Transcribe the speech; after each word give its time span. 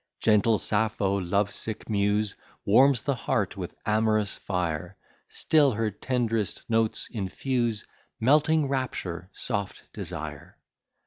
Gentle 0.19 0.57
Sappho, 0.57 1.19
love 1.21 1.51
sick 1.53 1.87
muse, 1.87 2.33
Warms 2.65 3.03
the 3.03 3.13
heart 3.13 3.55
with 3.55 3.75
amorous 3.85 4.35
fire; 4.35 4.97
Still 5.29 5.73
her 5.73 5.91
tenderest 5.91 6.67
notes 6.67 7.07
infuse 7.11 7.85
Melting 8.19 8.67
rapture, 8.67 9.29
soft 9.31 9.83
desire. 9.93 10.57